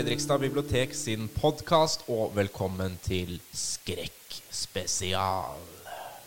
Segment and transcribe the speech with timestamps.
[0.00, 5.58] Fredrikstad bibliotek sin podkast, og velkommen til Skrekkspesial.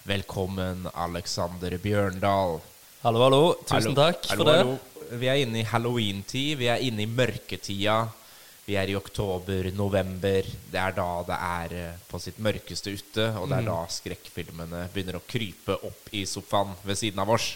[0.06, 2.60] Velkommen, Alexander Bjørndal.
[3.02, 3.40] Hallo, hallo.
[3.66, 3.94] Tusen Hallo.
[3.98, 4.58] takk Hallo, for det.
[4.60, 4.76] hallo.
[5.18, 6.54] Vi er inne i halloween-tid.
[6.62, 7.96] Vi er inne i mørketida.
[8.68, 10.46] Vi er i oktober-november.
[10.70, 13.50] Det er da det er eh, på sitt mørkeste ute, og Mm.
[13.50, 17.56] det er da skrekkfilmene begynner å krype opp i sofaen ved siden av oss.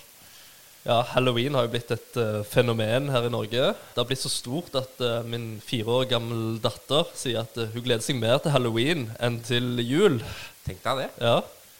[0.87, 3.73] Ja, Halloween har jo blitt et uh, fenomen her i Norge.
[3.75, 7.65] Det har blitt så stort at uh, min fire år gammel datter sier at uh,
[7.73, 10.21] hun gleder seg mer til halloween enn til jul.
[10.63, 11.09] Tenk deg det.
[11.27, 11.37] Ja,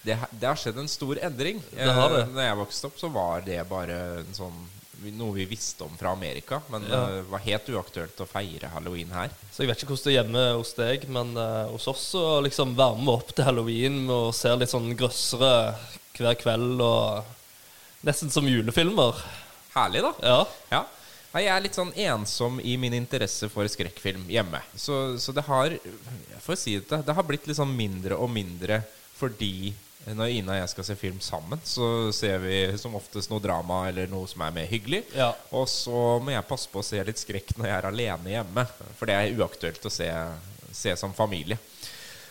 [0.08, 1.62] Det, det har skjedd en stor endring.
[1.72, 2.26] Det har det.
[2.34, 4.60] Når jeg vokste opp, så var det bare en sånn
[5.14, 7.04] noe vi visste om fra Amerika, men Ja.
[7.14, 9.30] det var helt uaktuelt å feire halloween her.
[9.54, 11.36] Så jeg vet ikke hvordan det er hjemme hos deg, men
[11.72, 15.54] hos oss så liksom varmer vi opp til halloween og ser litt sånn grøssere
[16.18, 17.37] hver kveld og
[18.08, 19.20] nesten som julefilmer.
[19.76, 20.14] Herlig, da.
[20.24, 20.40] Ja,
[20.74, 20.86] Ja.
[21.34, 24.62] Nei, Jeg er litt sånn ensom i min interesse for skrekkfilm hjemme.
[24.80, 28.32] Så, så det har Jeg får si det, det har blitt litt sånn mindre og
[28.32, 28.80] mindre
[29.18, 29.74] fordi
[30.16, 33.82] når Ina og jeg skal se film sammen, så ser vi som oftest noe drama
[33.90, 35.02] eller noe som er mer hyggelig.
[35.18, 35.34] Ja.
[35.52, 38.64] Og så må jeg passe på å se litt skrekk når jeg er alene hjemme.
[38.96, 40.08] For det er uaktuelt å se,
[40.72, 41.58] se som familie.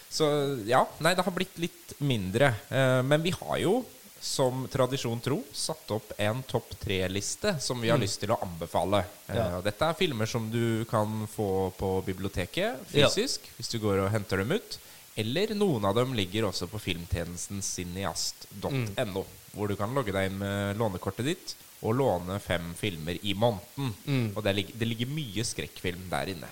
[0.09, 0.25] Så
[0.65, 2.55] ja, nei, det har blitt litt mindre.
[2.71, 3.83] Eh, men vi har jo,
[4.21, 9.05] som tradisjon tro, satt opp en topp tre-liste som vi har lyst til å anbefale.
[9.29, 9.59] Eh, Ja.
[9.59, 13.09] og dette er filmer som du kan få på biblioteket Ja.
[13.09, 14.79] fysisk, hvis du går og henter dem ut.
[15.17, 20.39] Eller noen av dem ligger også på filmtjenesten cineast.no, hvor du kan logge deg inn
[20.39, 23.95] med lånekortet ditt og låne fem filmer i måneden.
[24.07, 24.33] Mm.
[24.37, 26.49] Og det ligger, det ligger mye skrekkfilm der inne.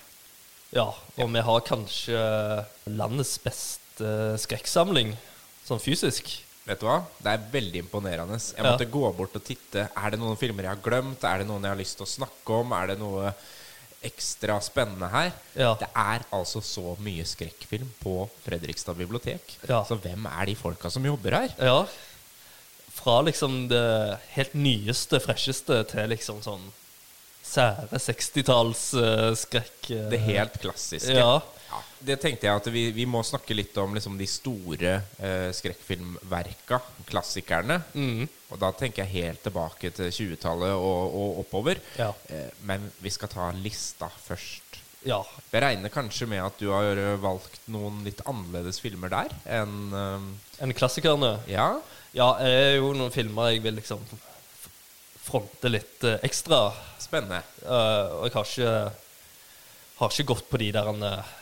[0.71, 0.87] ja.
[1.17, 5.15] Og vi har kanskje landets beste skrekksamling,
[5.67, 6.41] sånn fysisk.
[6.65, 6.97] Vet du hva?
[7.21, 8.39] Det er veldig imponerende.
[8.41, 8.63] Jeg Ja.
[8.71, 9.87] måtte gå bort og titte.
[9.95, 11.23] Er det noen filmer jeg har glemt?
[11.23, 12.71] Er det noen jeg har lyst til å snakke om?
[12.73, 13.33] Er det noe
[14.03, 15.31] ekstra spennende her?
[15.55, 15.75] Ja.
[15.75, 19.41] Det er altså så mye skrekkfilm på Fredrikstad bibliotek.
[19.69, 19.83] Ja.
[19.85, 21.49] Så hvem er de folka som jobber her?
[21.59, 21.85] Ja.
[22.95, 26.71] Fra liksom det helt nyeste, fresheste til liksom sånn
[27.45, 30.09] sære 60-talls-skrekk.
[30.09, 31.13] Det helt klassiske.
[31.13, 31.39] Ja.
[31.75, 35.49] Ja, det tenkte jeg at vi, vi må snakke litt om liksom de store eh,
[35.55, 37.81] skrekkfilmverka, klassikerne.
[37.93, 38.23] Mm.
[38.53, 41.81] Og da tenker jeg helt tilbake til 20-tallet og, og oppover.
[41.99, 42.13] Ja.
[42.31, 44.79] Eh, men vi skal ta lista først.
[45.05, 45.19] ja.
[45.51, 49.91] Jeg regner kanskje med at du har eh, valgt noen litt annerledes filmer der enn
[49.93, 50.31] eh,
[50.63, 51.35] Enn klassikerne.
[51.51, 51.73] Ja?
[52.15, 53.99] Ja, det er jo noen filmer jeg vil liksom
[55.25, 56.69] fronte litt eh, ekstra.
[57.01, 57.41] Spennende.
[57.65, 58.75] Eh, og jeg har ikke
[59.95, 61.35] Har ikke gått på de der uh,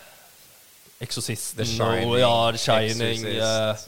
[1.11, 3.25] Shining, og ja, The Shining.
[3.33, 3.85] Eh,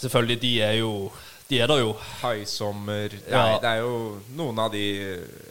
[0.00, 0.92] selvfølgelig, de er jo
[1.48, 1.94] De er der jo.
[2.22, 3.38] Haisommer Ja.
[3.38, 3.94] Nei, det er jo
[4.36, 4.82] noen av de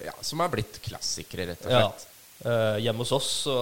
[0.06, 1.88] ja, som er blitt klassikere, rett og Ja.
[1.88, 2.06] slett.
[2.46, 3.56] Eh, hjemme hos oss så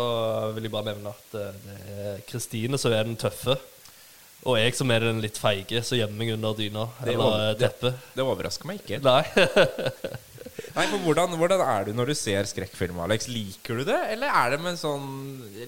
[0.54, 3.56] vil jeg bare nevne at uh, det er Kristine som er den tøffe.
[4.46, 7.56] Og jeg som er den litt feige som gjemmer meg under dyna Det eller eh,
[7.64, 8.04] teppet.
[8.14, 9.00] Det overrasker meg ikke.
[9.02, 9.24] Nei.
[10.76, 13.30] Nei, for hvordan, hvordan er du når du ser skrekkfilm, Alex?
[13.32, 15.08] Liker du det, eller er det med sånn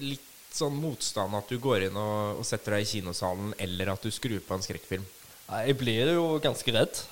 [0.04, 4.04] litt sånn motstand at du går inn og, og setter deg i kinosalen, eller at
[4.04, 5.04] du skrur på en skrekkfilm?
[5.48, 7.02] Nei, jeg blir jo ganske redd.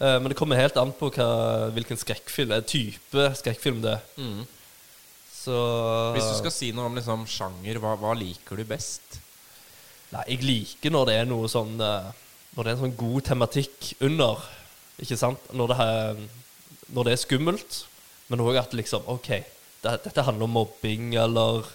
[0.00, 1.28] Eh, men det kommer helt an på hva,
[1.76, 4.46] hvilken skrekkfilm, eh, type skrekkfilm det er.
[5.40, 5.56] Så
[6.16, 9.20] Hvis du skal si noe om liksom sjanger, hva, hva liker du best?
[10.10, 12.10] Nei, jeg liker når det er noe sånn eh,
[12.56, 14.40] Når det er en sånn god tematikk under.
[15.00, 15.44] Ikke sant?
[15.54, 16.22] Når det, er,
[16.90, 17.76] når det er skummelt,
[18.28, 19.28] men òg at liksom OK,
[19.84, 21.68] det, dette handler om mobbing, eller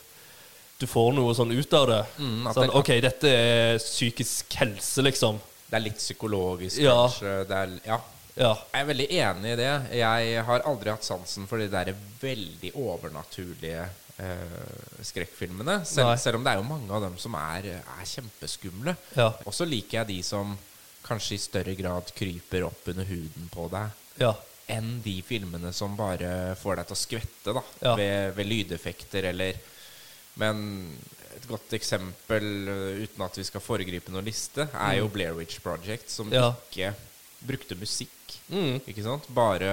[0.80, 2.02] du får noe sånn ut av det.
[2.20, 5.40] Mm, sånn, OK, dette er psykisk helse, liksom.
[5.70, 6.96] Det er litt psykologisk, Ja.
[7.08, 7.36] kanskje?
[7.50, 8.00] Er, ja.
[8.36, 8.50] Ja.
[8.74, 9.70] Jeg er veldig enig i det.
[9.96, 13.86] Jeg har aldri hatt sansen for de der veldig overnaturlige
[14.20, 15.78] eh, skrekkfilmene.
[15.88, 18.96] Selv, selv om det er jo mange av dem som er, er kjempeskumle.
[19.16, 19.30] Ja.
[19.46, 20.58] Og så liker jeg de som
[21.06, 23.90] kanskje i større grad kryper opp under huden på deg,
[24.20, 24.34] Ja.
[24.68, 29.60] enn de filmene som bare får deg til å skvette da, ved, ved lydeffekter eller
[30.42, 30.98] Men
[31.36, 35.60] et godt eksempel, uh, uten at vi skal foregripe noen liste, er jo Blair Witch
[35.64, 36.34] Project, som Mm.
[36.34, 36.54] Ja.
[36.72, 36.94] ikke
[37.46, 38.10] brukte musikk.
[38.50, 38.80] Mm.
[38.88, 39.28] Ikke sant?
[39.34, 39.70] Bare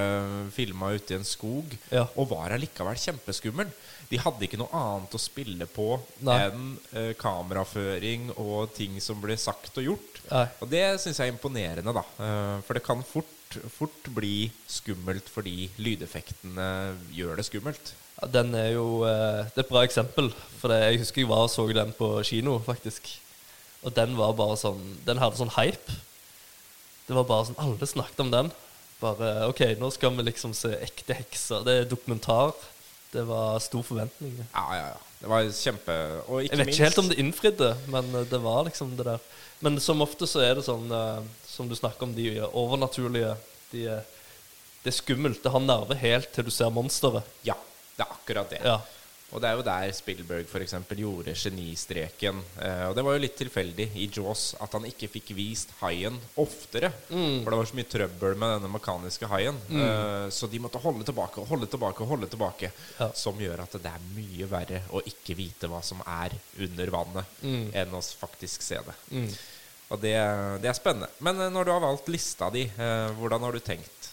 [0.52, 2.06] filma ute i en skog, Ja.
[2.16, 3.70] og var allikevel kjempeskummel.
[4.10, 6.38] De hadde ikke noe annet å spille på Nei.
[6.48, 10.20] enn eh, kameraføring og ting som ble sagt og gjort.
[10.30, 10.46] Nei.
[10.60, 12.04] Og det syns jeg er imponerende, da.
[12.20, 16.68] Eh, for det kan fort, fort bli skummelt fordi lydeffektene
[17.14, 17.92] gjør det skummelt.
[18.30, 20.30] Den er jo eh, Det er et bra eksempel.
[20.60, 23.08] For det, jeg husker jeg var og så den på kino, faktisk.
[23.82, 25.96] Og den var bare sånn Den hadde sånn hype.
[27.08, 28.52] Det var bare sånn Alle snakket om den.
[29.02, 31.64] Bare OK, nå skal vi liksom se ekte hekser.
[31.66, 32.54] Det er dokumentar.
[33.12, 34.38] Det var stor forventning.
[34.54, 35.00] Ja, ja, ja.
[35.22, 35.94] Det var kjempe
[36.26, 39.06] Og ikke Jeg vet ikke helt om det innfridde, men eh, det var liksom det
[39.10, 39.26] der.
[39.62, 43.36] Men som ofte så er det sånn, eh, som du snakker om, de overnaturlige
[43.74, 43.84] de,
[44.82, 45.42] Det er skummelt.
[45.42, 47.26] Det har nerve helt til du ser monsteret.
[47.46, 47.54] Ja,
[47.96, 48.64] det er akkurat det.
[48.64, 48.80] Ja.
[49.32, 52.42] Og det er jo der Spielberg for eksempel gjorde genistreken.
[52.60, 56.18] Eh, og det var jo litt tilfeldig i Jaws at han ikke fikk vist haien
[56.36, 56.90] oftere.
[57.08, 59.56] For det var så mye trøbbel med denne mekaniske haien.
[59.72, 62.72] Eh, så de måtte holde tilbake og holde tilbake og holde tilbake.
[62.98, 63.08] Ja.
[63.16, 67.40] Som gjør at det er mye verre å ikke vite hva som er under vannet,
[67.72, 68.98] enn å faktisk se det.
[69.92, 70.14] Og det,
[70.62, 71.10] det er spennende.
[71.24, 74.12] Men eh, når du har valgt lista di, eh, hvordan har du tenkt?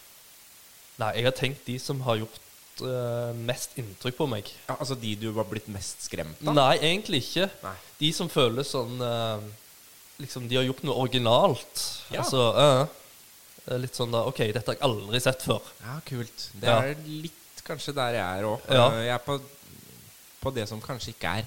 [1.00, 2.46] Nei, jeg har tenkt de som har gjort
[2.86, 4.50] eh, mest inntrykk på meg.
[4.68, 6.54] Ja, altså de du var blitt mest skremt av?
[6.58, 7.50] Nei, egentlig ikke.
[7.64, 7.76] Nei.
[8.00, 9.40] De som føles sånn uh,
[10.20, 11.82] Liksom, de har gjort noe originalt.
[12.12, 12.22] Ja.
[12.26, 15.62] Altså eh, Litt sånn da OK, dette har jeg aldri sett før.
[15.86, 16.50] Ja, kult.
[16.60, 16.80] Det Ja.
[16.90, 18.60] er litt kanskje der jeg er òg.
[18.68, 18.88] Ja.
[19.00, 19.38] Jeg er på,
[20.42, 21.46] på det som kanskje ikke er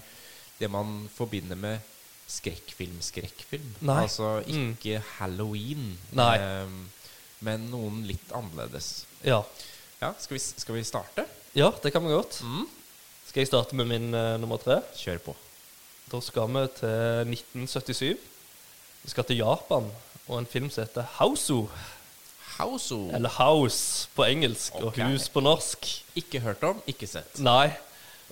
[0.61, 1.81] det man forbinder med
[2.33, 3.75] skrekkfilm-skrekkfilm.
[3.81, 4.03] Nei.
[4.03, 4.77] Altså Mm.
[4.77, 6.37] ikke halloween, Nei.
[6.39, 6.89] ehm,
[7.41, 9.05] men noen litt annerledes.
[9.25, 9.43] Ja.
[10.03, 11.25] Ja, skal vi, skal vi starte?
[11.55, 12.41] ja, det kan vi godt.
[12.43, 12.67] Mm.
[13.29, 14.81] Skal jeg starte med min uh, nummer tre?
[14.99, 15.35] Kjør på.
[16.11, 18.17] Da skal vi til 1977.
[19.03, 19.87] Vi skal til Japan
[20.27, 21.69] og en film som heter Hausu.
[22.57, 22.99] Hauso.
[23.15, 25.05] Eller House på engelsk okay.
[25.05, 25.87] og Hus på norsk.
[26.19, 27.39] Ikke hørt om, ikke sett.
[27.39, 27.71] Nei.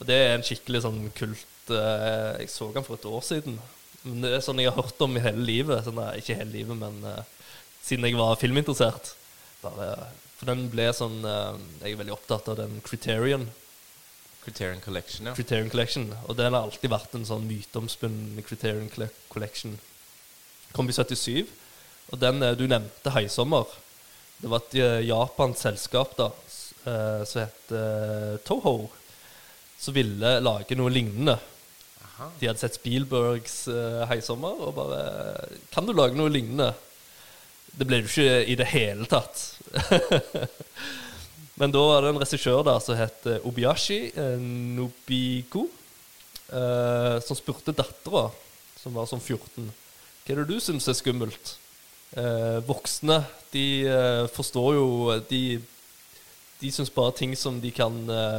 [0.01, 3.61] Og det er en skikkelig sånn kult uh, Jeg så den for et år siden.
[4.03, 5.85] Men det er sånn jeg har hørt om i hele livet.
[5.87, 7.23] Sånn, nei, ikke hele livet, men uh,
[7.85, 9.15] siden jeg var filminteressert.
[9.63, 10.11] Bare,
[10.41, 13.45] for den ble sånn eh, Jeg er veldig opptatt av den Criterion.
[14.41, 15.35] Criterion Collection, ja.
[15.37, 16.07] Criterion Collection.
[16.25, 18.89] Og den har alltid vært en sånn myteomspunnen Criterion
[19.29, 19.77] Collection.
[20.73, 21.45] Kom i 77.
[22.15, 23.69] Og den eh, du nevnte, Haisommer,
[24.41, 26.33] det var et eh, japansk selskap da,
[26.81, 27.73] som het
[28.49, 28.71] Toho,
[29.77, 31.35] som ville lage noe lignende.
[32.01, 32.31] Aha.
[32.41, 33.67] De hadde sett Spielbergs
[34.09, 35.03] Heisommer og bare
[35.75, 36.71] Kan du lage noe lignende?
[37.77, 39.45] Det ble det jo ikke i det hele tatt.
[41.61, 44.37] Men da var det en regissør da som het Obiyashi eh,
[44.77, 45.67] Nobiko,
[46.49, 48.31] eh, som spurte dattera,
[48.81, 49.67] som var sånn 14,
[50.25, 51.57] hva er det du syns er skummelt?
[52.17, 53.21] Eh, voksne
[53.53, 54.87] de eh, forstår jo
[55.29, 55.61] De,
[56.63, 57.95] de syns bare ting som de kan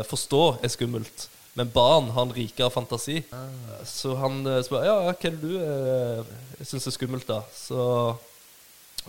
[0.08, 1.28] forstå, er skummelt.
[1.58, 3.24] Men barn har en rikere fantasi.
[3.88, 7.42] Så han spør ja, hva er det du syns er skummelt, da?
[7.56, 7.82] Så,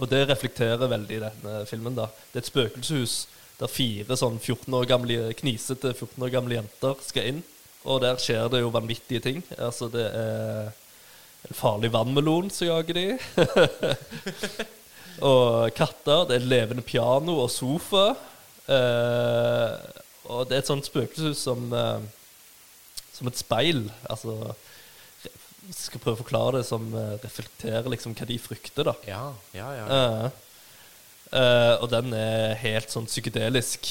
[0.00, 1.97] og det reflekterer veldig denne filmen.
[1.97, 2.09] da.
[2.33, 3.17] Det er et spøkelseshus
[3.61, 7.43] der fire sånn 14 år gamle, knisete 14 år gamle jenter skal inn.
[7.83, 9.43] Og der skjer det jo vanvittige ting.
[9.59, 10.71] Altså, det er
[11.49, 13.06] en farlig vannmelon som jager de.
[15.31, 16.27] og katter.
[16.31, 18.12] Det er levende piano og sofa.
[18.71, 19.73] Eh,
[20.31, 22.05] og det er et sånt spøkelseshus som eh,
[23.12, 23.85] Som et speil.
[24.09, 24.55] Altså
[25.70, 28.94] skal prøve å forklare det som eh, reflekterer liksom hva de frykter, da.
[29.06, 29.23] Ja,
[29.55, 29.87] ja, ja.
[29.87, 30.25] Uh,
[31.37, 33.91] uh, og den er helt sånn psykedelisk.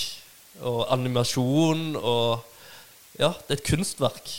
[0.68, 2.48] Og animasjon og
[3.20, 4.30] Ja, det er et kunstverk.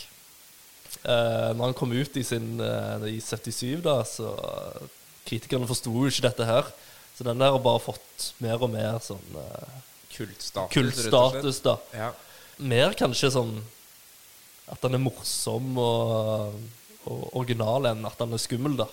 [1.03, 4.33] Uh, når han kom ut i, sin, uh, i 77, da, så
[5.27, 6.69] kritikerne forsto jo ikke dette her.
[7.13, 9.25] Så den der har bare fått mer og mer sånn
[10.13, 10.73] Kultstatus.
[10.73, 11.77] kultstatus, da.
[11.93, 12.09] Ja.
[12.61, 13.55] Mer kanskje sånn
[14.69, 16.57] at den er morsom og
[17.07, 18.87] original enn at han er skummel, da.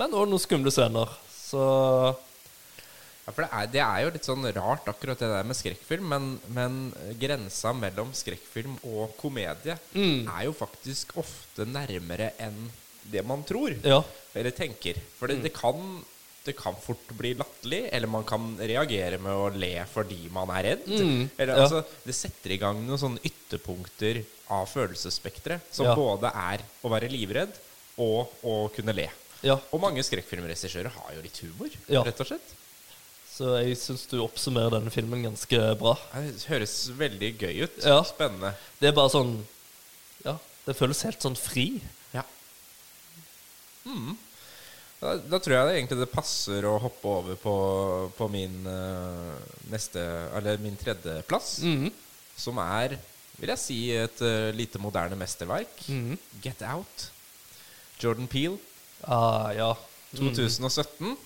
[0.00, 1.10] Men òg noen skumle scener.
[1.30, 1.60] Så
[3.24, 6.10] Ja, for det er, det er jo litt sånn rart akkurat det der med skrekkfilm,
[6.12, 6.74] men, men
[7.16, 10.26] grensa mellom skrekkfilm og komedie Mm.
[10.28, 12.66] er jo faktisk ofte nærmere enn
[13.08, 14.02] det man tror, ja.
[14.36, 15.00] eller tenker.
[15.16, 15.80] For det, det, kan,
[16.44, 20.68] det kan fort bli latterlig, eller man kan reagere med å le fordi man er
[20.68, 20.84] redd.
[20.92, 21.64] Mm, Eller, ja.
[21.64, 24.20] altså, det setter i gang noen sånne ytterpunkter
[24.50, 25.94] av følelsesspekteret, som Ja.
[25.94, 27.54] både er å være livredd
[27.98, 29.08] og å kunne le.
[29.42, 29.58] ja.
[29.72, 32.02] Og mange skrekkfilmregissører har jo litt humor, Ja.
[32.02, 32.54] rett og slett.
[33.34, 35.96] Så jeg syns du oppsummerer denne filmen ganske bra.
[36.14, 37.80] Det høres veldig gøy ut.
[37.84, 38.02] Ja.
[38.04, 38.54] Spennende.
[38.80, 39.44] Det er bare sånn
[40.24, 41.82] Ja, det føles helt sånn fri.
[42.14, 42.22] Ja.
[43.84, 44.16] Mm.
[45.00, 47.54] Da, da tror jeg det egentlig det passer å hoppe over på,
[48.16, 49.34] på min uh,
[49.68, 50.00] neste
[50.38, 51.90] Eller min tredjeplass, mm.
[52.40, 52.96] som er,
[53.40, 55.88] vil jeg si, et uh, lite moderne mesterverk.
[55.88, 56.18] Mhm.
[56.42, 57.08] Get Out.
[58.02, 58.58] Jordan Peel,
[59.06, 59.72] Ah, ja.
[60.16, 61.16] 2017.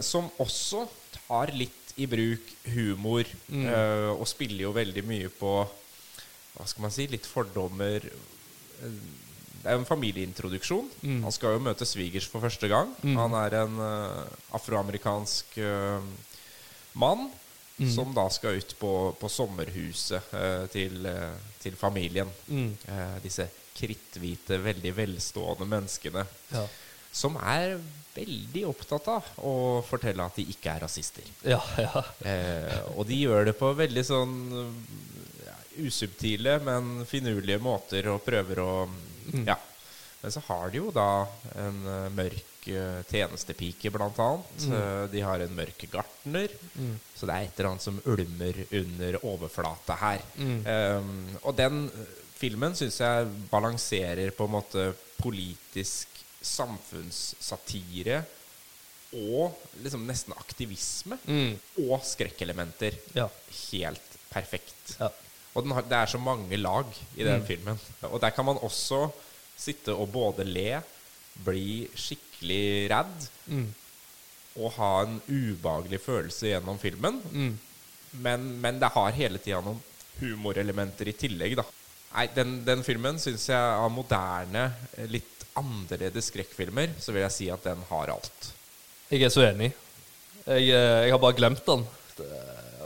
[0.00, 0.86] Som også
[1.28, 2.40] tar litt i bruk
[2.72, 3.66] humor, Mm.
[3.68, 5.50] uh, og spiller jo veldig mye på
[6.56, 7.06] Hva skal man si?
[7.10, 7.96] Litt fordommer.
[8.82, 8.90] Eh,
[9.64, 10.88] Det er jo en familieintroduksjon.
[11.02, 11.22] Mm.
[11.24, 12.90] Han skal jo møte svigers for første gang.
[13.02, 13.16] Mm.
[13.16, 16.00] Han er en uh, afroamerikansk eh,
[17.76, 22.30] mann som da skal ut på, på sommerhuset eh, til, eh, til familien.
[22.48, 22.70] Mm.
[22.88, 26.22] Eh, disse kritthvite, veldig velstående menneskene
[26.54, 26.66] Ja.
[27.10, 27.78] som er
[28.14, 29.54] veldig opptatt av å
[29.86, 31.26] fortelle at de ikke er rasister.
[31.42, 32.04] Ja, ja.
[32.22, 34.36] Eh, og de gjør det på veldig sånn
[35.44, 38.72] ja, usubtile, men finurlige måter og prøver å
[39.46, 39.58] Ja.
[40.22, 41.26] Men så har de jo da
[41.58, 44.66] en eh, mørk eh, tjenestepike, blant annet.
[44.72, 46.48] Eh, de har en mørk gartner.
[47.16, 50.22] Så det er et eller annet som ulmer under overflata her.
[50.38, 54.88] Um, og den eh, filmen syns jeg balanserer på en måte
[55.22, 56.08] politisk
[56.44, 58.22] samfunnssatire
[59.14, 59.54] og
[59.84, 61.54] liksom nesten aktivisme Mm.
[61.88, 63.28] og skrekkelementer Ja.
[63.70, 64.96] helt perfekt.
[64.98, 65.08] Ja.
[65.54, 67.78] Og den har, det er så mange lag i den filmen.
[68.02, 69.12] Og der kan man også
[69.56, 70.82] sitte og både le,
[71.44, 71.88] bli
[72.44, 73.74] skikkelig redd Mm.
[74.56, 77.20] og ha en ubehagelig følelse gjennom filmen.
[77.32, 77.58] Mm.
[78.22, 79.80] Men, men det har hele tida noen
[80.20, 81.64] humorelementer i tillegg, da.
[82.14, 87.32] Nei, den, den filmen syns jeg av moderne, eh, litt annerledes skrekkfilmer, så vil jeg
[87.34, 88.52] si at den har alt.
[89.10, 89.72] Jeg er så enig.
[90.46, 91.84] Jeg, eh, jeg har bare glemt den.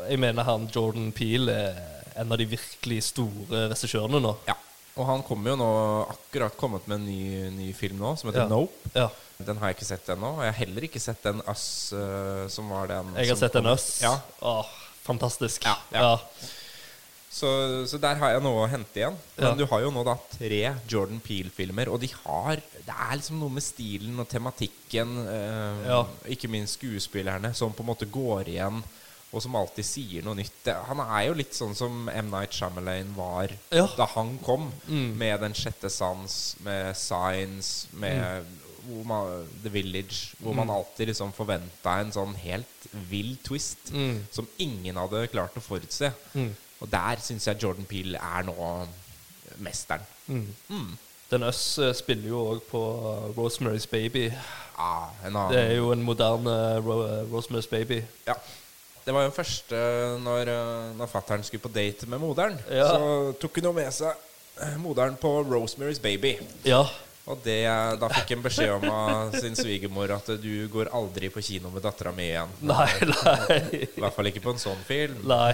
[0.09, 1.85] Jeg mener han Jordan Peele er
[2.19, 4.35] en av de virkelig store regissørene nå.
[4.49, 4.57] Ja.
[4.99, 5.71] Og han kommer jo nå
[6.11, 8.49] akkurat kommet med en ny, ny film nå, som heter Ja.
[8.51, 8.91] Nope.
[8.97, 9.11] Ja.
[9.39, 10.33] Den har jeg ikke sett ennå.
[10.35, 11.65] Og jeg har heller ikke sett den Us,
[11.95, 13.85] uh, som var den Jeg har sett den Us.
[14.03, 14.17] Ja.
[14.43, 14.67] Åh,
[15.07, 15.63] fantastisk.
[15.69, 16.17] Ja, ja.
[17.31, 17.47] Så,
[17.87, 19.15] så der har jeg noe å hente igjen.
[19.37, 19.55] Men Ja.
[19.55, 20.59] du har jo nå da tre
[20.91, 22.57] Jordan Peele-filmer, og de har
[22.89, 26.01] Det er liksom noe med stilen og tematikken, eh, Ja.
[26.27, 28.83] ikke minst skuespillerne, som på en måte går igjen,
[29.31, 30.67] og som alltid sier noe nytt.
[30.89, 32.31] Han er jo litt sånn som M.
[32.31, 33.87] Night Shyamalan var Ja.
[33.95, 35.17] da han kom, Mm.
[35.19, 38.47] med Den sjette sans, med Signs, med Mm.
[38.89, 44.23] Hvor man, The Village, hvor man alltid liksom forventa en sånn helt vill twist Mm.
[44.33, 46.11] som ingen hadde klart å forutse.
[46.35, 46.55] Mm.
[46.81, 48.55] Og der syns jeg Jordan Peele er nå
[49.59, 50.05] mesteren.
[50.27, 50.47] Mm.
[50.69, 50.97] Mm.
[51.31, 54.29] Den Us eh, spiller jo òg på eh, Rosemary's Baby.
[54.79, 55.11] Ah.
[55.51, 57.01] Det er jo en moderne Ro
[57.33, 58.03] Rosemary's Baby.
[58.27, 58.35] Ja.
[59.05, 59.77] Det var jo første
[60.23, 60.51] når,
[60.99, 62.59] når fattern skulle på date med moderen.
[62.71, 62.87] Ja.
[62.93, 64.13] Så tok hun jo med seg
[64.63, 66.37] eh, moderen på Rosemary's Baby.
[66.65, 66.85] Ja.
[67.29, 67.61] Og det,
[68.01, 71.85] da fikk han beskjed om av sin svigermor at du går aldri på kino med
[71.85, 72.55] dattera mi igjen.
[72.65, 73.59] Nei, nei.
[73.85, 75.21] I hvert fall ikke på en sånn film.
[75.29, 75.53] Nei.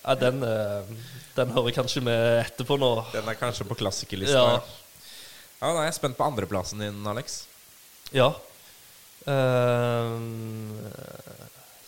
[0.00, 0.88] Ja, den, eh,
[1.36, 2.92] den hører kanskje med etterpå nå.
[3.12, 4.40] Den er kanskje på klassikerlista.
[4.40, 4.58] Ja.
[5.58, 7.42] Ja, da er jeg spent på andreplassen din, Alex.
[8.14, 8.30] Ja.
[9.28, 10.78] Ehm,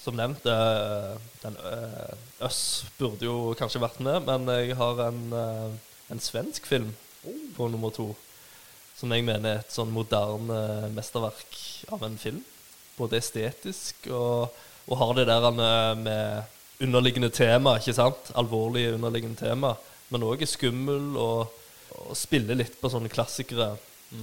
[0.02, 5.23] som nevnt, eh, den uh, Øss burde jo kanskje vært med, men jeg har en,
[6.11, 6.92] en svensk film
[7.57, 8.11] på nummer to.
[9.00, 11.57] Som jeg mener er et sånn moderne mesterverk
[11.95, 12.42] av en film.
[12.99, 14.50] Både estetisk og,
[14.90, 18.33] og har det der eh, med underliggende tema, ikke sant?
[18.40, 19.75] Alvorlige underliggende tema.
[20.12, 21.52] Men òg er skummel og,
[21.97, 23.73] og spiller litt på sånne klassikere.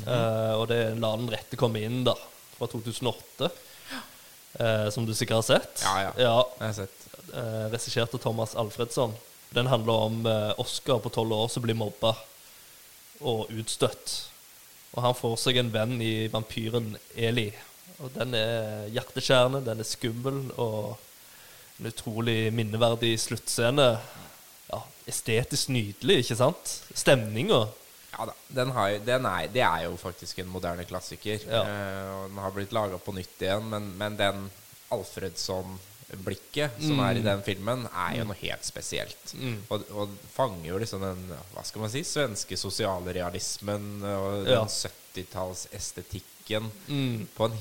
[0.03, 2.13] Eh, og det er La den rette komme inn, da.
[2.57, 3.49] Fra 2008.
[4.59, 5.83] Eh, som du sikkert har sett.
[5.85, 6.13] Ja, ja.
[6.21, 7.03] ja Jeg har sett.
[7.33, 9.13] eh, Regissert av Thomas Alfredsson.
[9.53, 12.15] Den handler om eh, Oscar på tolv år som blir mobba
[13.21, 14.17] og utstøtt.
[14.95, 17.49] Og han får seg en venn i vampyren Eli.
[17.97, 20.95] Og den er hjerteskjærende, den er skummel, og
[21.77, 23.89] en utrolig minneverdig sluttscene.
[24.69, 24.79] Ja,
[25.09, 26.73] estetisk nydelig, ikke sant?
[26.93, 27.65] Stemninga.
[28.17, 28.33] Ja da.
[28.59, 31.41] Den har, den er, det er jo faktisk en moderne klassiker.
[31.43, 31.61] Ja.
[31.63, 34.47] Eh, og den har blitt laga på nytt igjen, men, men den
[36.07, 39.33] Alfredsson-blikket som er i den filmen, er jo noe helt spesielt.
[39.35, 39.57] Mm.
[39.73, 41.23] Og, og fanger jo liksom den
[41.53, 44.61] hva skal man si, svenske sosiale realismen og Ja.
[44.63, 47.27] den 70-tallsestetikken Mm.
[47.35, 47.57] på en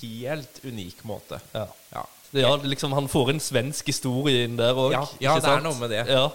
[0.00, 1.40] helt unik måte.
[1.52, 1.66] Ja.
[1.92, 2.04] Ja.
[2.30, 4.92] Det, ja, liksom, han får en svensk historie inn der òg.
[4.92, 6.04] Ja, ja, det er noe med det.
[6.08, 6.28] Ja.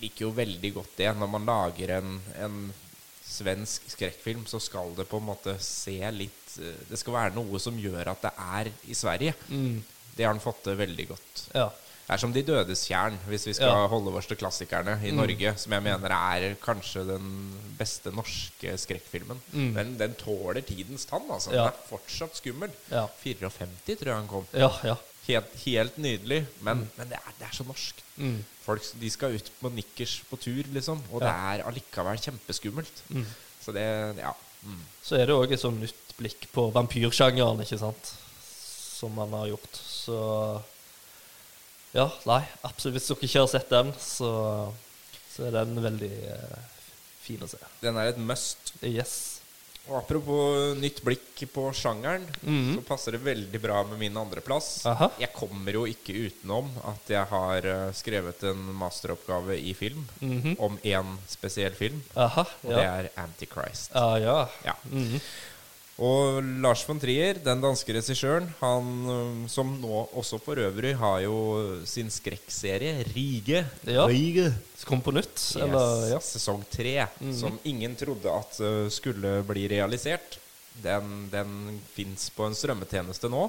[0.00, 1.08] liker jo veldig godt det.
[1.16, 2.72] Når man lager en, en
[3.24, 7.58] svensk skrekkfilm, så skal det på en måte se litt eh, Det skal være noe
[7.58, 9.34] som gjør at det er i Sverige.
[9.48, 9.82] Mm.
[10.18, 11.44] Det har han fått til veldig godt.
[11.54, 11.68] ja.
[12.08, 13.86] Det er som De dødes tjern, hvis vi skal Ja.
[13.92, 17.26] holde oss til klassikerne i Norge, som jeg mener er kanskje den
[17.76, 19.36] beste norske skrekkfilmen.
[19.52, 19.74] Mm.
[19.76, 21.52] Den, den tåler tidens tann, altså.
[21.52, 21.66] Ja.
[21.66, 22.72] Den er fortsatt skummel.
[22.90, 23.02] Ja.
[23.20, 24.46] 54, tror jeg han kom.
[24.56, 24.94] Ja, ja.
[25.28, 28.00] Helt, helt nydelig, men, men det, er, det er så norsk.
[28.16, 28.38] Mm.
[28.64, 33.02] Folk de skal ut på nikkers på tur, liksom, og det er allikevel kjempeskummelt.
[33.12, 33.26] Mm.
[33.60, 33.84] Så det
[34.22, 34.32] Ja.
[34.64, 34.80] Mm.
[35.04, 38.14] Så er det òg et sånn nytt blikk på vampyrsjangeren, ikke sant?
[38.96, 39.84] Som man har gjort.
[40.08, 40.62] Så
[41.96, 42.98] Ja, nei, absolutt.
[42.98, 44.28] Hvis dere ikke har sett den, så,
[45.32, 46.58] så er den veldig eh,
[47.24, 47.60] fin å se.
[47.80, 48.74] Den er et must.
[48.84, 49.14] Yes.
[49.88, 52.74] Og apropos nytt blikk på sjangeren, Mhm.
[52.76, 54.82] så passer det veldig bra med min andreplass.
[55.16, 60.58] Jeg kommer jo ikke utenom at jeg har eh, skrevet en masteroppgave i film Mhm.
[60.60, 62.44] om én spesiell film, Aha.
[62.64, 63.88] og det er Antichrist.
[63.96, 64.42] Ah, ja.
[64.64, 64.74] Ja.
[64.92, 65.20] Mhm.
[65.98, 71.38] Og Lars von Trier, den danske regissøren, han som nå også for øvrig har jo
[71.90, 73.64] sin skrekkserie Rige.
[73.82, 74.04] Ja.
[74.06, 74.52] Rige.
[74.86, 76.04] Kom på nytt, Yes, eller?
[76.12, 76.20] Ja.
[76.22, 76.94] Sesong tre,
[77.34, 78.60] som ingen trodde at
[78.94, 80.38] skulle bli realisert.
[80.78, 83.48] Den, den fins på en strømmetjeneste nå.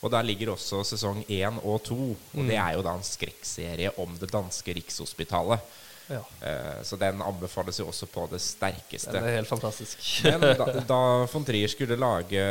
[0.00, 2.12] Og der ligger også sesong én og to.
[2.12, 5.64] Og det er jo da en skrekkserie om det danske Rikshospitalet.
[6.10, 6.20] Ja.
[6.48, 9.12] Eh, så den anbefales jo også på det sterkeste.
[9.14, 10.02] Den er helt fantastisk.
[10.26, 11.00] Men da, da
[11.30, 12.42] von Trier skulle lage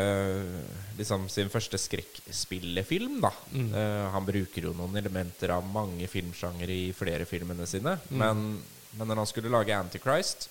[0.97, 6.89] liksom, sin første skrekkspillefilm, da eh, Han bruker jo noen elementer av mange filmsjangere i
[6.95, 7.97] flere filmene sine.
[8.09, 8.47] Men,
[8.95, 10.49] men når han skulle lage Antichrist,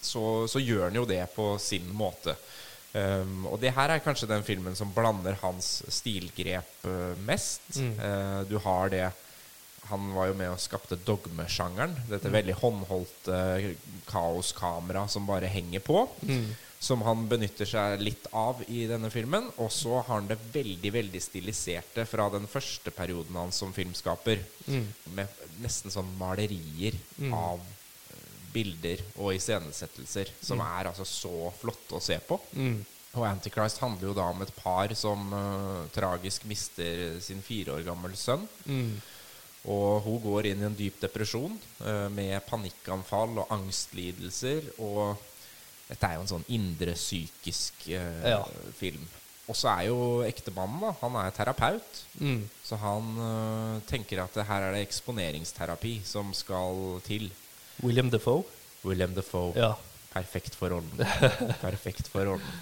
[0.00, 2.36] så, så gjør han jo det på sin måte.
[2.96, 7.76] Um, og det her er kanskje den filmen som blander hans stilgrep eh, mest.
[7.76, 9.08] Uh, du har det
[9.90, 11.94] Han var jo med og skapte dogmesjangeren.
[12.10, 13.40] Dette veldig håndholdte
[14.08, 16.06] kaoskamera som bare henger på.
[16.78, 19.48] Som han benytter seg litt av i denne filmen.
[19.62, 24.42] Og så har han det veldig veldig stiliserte fra den første perioden hans som filmskaper.
[25.16, 26.98] Med nesten sånn malerier
[27.32, 32.38] av eh, bilder og iscenesettelser som er altså så flotte å se på.
[33.16, 37.86] Og Antichrist handler jo da om et par som uh, tragisk mister sin fire år
[37.86, 38.44] gammel sønn.
[39.66, 44.68] Og hun går inn i en dyp depresjon eh, med panikkanfall og angstlidelser.
[44.78, 45.16] Og
[45.88, 48.42] dette er jo en sånn indre psykisk eh, Ja.
[48.78, 49.02] film.
[49.46, 51.98] Og så er jo ektemannen da, han er terapeut.
[52.18, 52.40] Mm.
[52.66, 57.28] Så han uh, tenker at her er det eksponeringsterapi som skal til.
[57.84, 58.42] William Defoe.
[58.82, 59.52] William Defoe.
[59.54, 59.76] Ja.
[60.10, 60.90] Perfekt for rollen.
[61.66, 62.58] Perfekt for rollen.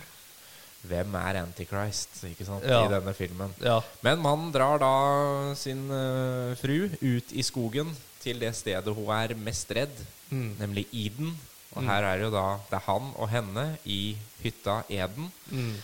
[0.85, 2.83] Hvem er Antichrist ikke sant, Ja.
[2.85, 3.55] i denne filmen?
[3.63, 3.79] ja.
[4.03, 9.35] Men mannen drar da sin uh, fru ut i skogen til det stedet hun er
[9.37, 10.57] mest redd, Mm.
[10.59, 11.35] nemlig Eden.
[11.77, 15.29] Og her er jo da det er han og henne i hytta Eden.
[15.51, 15.75] Mm.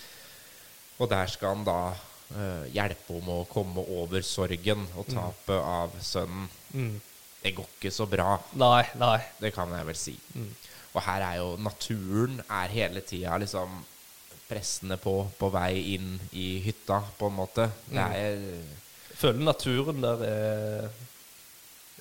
[0.99, 5.61] Og der skal han da uh, hjelpe henne med å komme over sorgen og tapet
[5.61, 6.49] av sønnen.
[6.73, 7.01] Mm.
[7.43, 9.19] Det går ikke så bra, Nei, nei.
[9.41, 10.17] det kan jeg vel si.
[10.95, 13.79] Og her er jo naturen er hele tida liksom
[14.51, 17.69] pressende på på vei inn i hytta, på en måte.
[17.87, 18.43] Det er
[19.11, 20.91] Jeg føler naturen der er,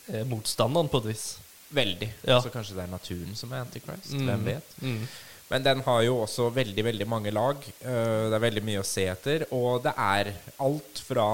[0.09, 1.25] er motstanderen på et vis.
[1.69, 2.07] veldig.
[2.25, 2.39] Ja.
[2.41, 4.13] Så kanskje det er naturen som er Antichrist.
[4.17, 4.25] Mm.
[4.25, 4.71] Hvem vet?
[4.81, 5.03] Mm.
[5.49, 7.57] Men den har jo også veldig veldig mange lag.
[7.81, 9.45] Eh, det er veldig mye å se etter.
[9.53, 10.31] Og det er
[10.65, 11.27] alt fra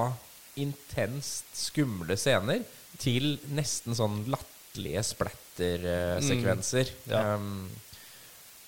[0.56, 2.62] intenst skumle scener
[3.00, 6.92] til nesten sånn latterlige splattersekvenser.
[7.04, 7.10] Mm.
[7.12, 7.24] Ja.
[7.36, 7.68] Um,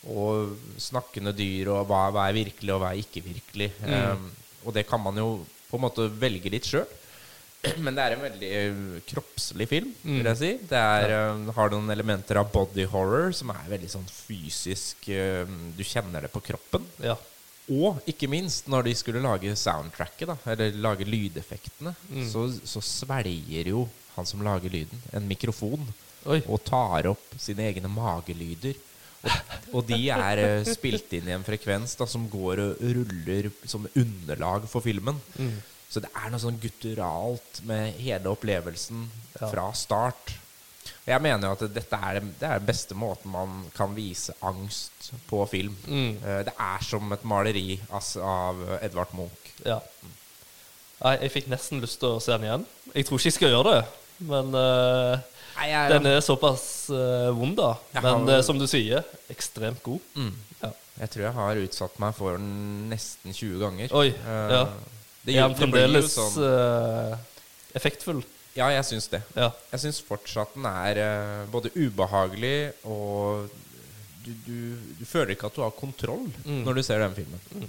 [0.08, 3.70] og snakkende dyr, og hva, hva er virkelig, og hva er ikke virkelig.
[3.84, 3.92] Mm.
[4.12, 4.30] Um,
[4.64, 5.28] og det kan man jo
[5.68, 6.86] på en måte velge litt sjøl.
[7.84, 10.28] Men det er en veldig eh, kroppslig film, vil Mm.
[10.30, 10.50] jeg si.
[10.70, 15.72] Det er, um, har noen elementer av body horror som er veldig sånn fysisk um,
[15.76, 16.86] Du kjenner det på kroppen.
[17.02, 17.16] Ja.
[17.68, 22.28] Og ikke minst, når de skulle lage soundtracket, da, eller lage lydeffektene, Mm.
[22.30, 23.82] så, så svelger jo
[24.14, 25.82] han som lager lyden, en mikrofon
[26.26, 26.40] Oi.
[26.48, 28.74] og tar opp sine egne magelyder.
[29.74, 33.84] Og, de er eh, spilt inn i en frekvens da, som går og ruller som
[33.98, 35.18] underlag for filmen.
[35.36, 35.56] Mm.
[35.88, 39.06] Så det er noe sånn gutturalt med hele opplevelsen
[39.38, 39.48] Ja.
[39.52, 40.32] fra start.
[41.04, 44.34] Og jeg mener jo at dette er, det er den beste måten man kan vise
[44.44, 45.76] angst på film.
[45.86, 46.16] Mm.
[46.24, 49.52] Eh, Det er som et maleri altså, av Edvard Munch.
[49.64, 49.78] Ja.
[50.98, 52.66] Jeg, jeg fikk nesten lyst til å se den igjen.
[52.94, 53.84] Jeg tror ikke jeg skal gjøre det,
[54.28, 55.20] men eh,
[55.58, 56.62] Nei, jeg, den er såpass
[56.94, 57.72] uh, vond, da.
[57.94, 60.00] Jeg Men har- eh, som du sier, ekstremt god.
[60.14, 60.70] mm, Ja.
[61.00, 63.92] jeg tror jeg har utsatt meg for den nesten 20 ganger.
[63.98, 64.62] Oi, uh, ja.
[65.24, 67.16] Det, er det fremdeles sånn uh,
[67.74, 68.22] effektfull?
[68.56, 69.20] Ja, jeg syns det.
[69.36, 69.50] Ja.
[69.72, 73.50] Jeg syns fortsatt den er uh, både ubehagelig og
[74.24, 74.56] du, du,
[74.98, 76.62] du føler ikke at du har kontroll Mm.
[76.66, 77.68] når du ser den filmen.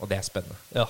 [0.00, 0.56] Og det er spennende.
[0.76, 0.86] ja.